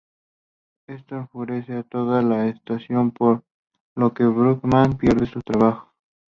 [0.87, 3.43] Esto enfurece a toda la estación por
[3.93, 5.93] lo que Brockman pierde su trabajo.